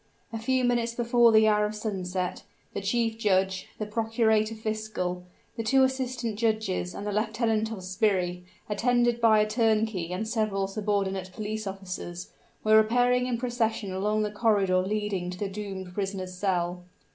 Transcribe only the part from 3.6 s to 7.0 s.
the procurator fiscal, the two assistant judges,